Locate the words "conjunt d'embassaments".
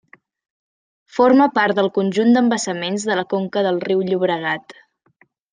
1.99-3.07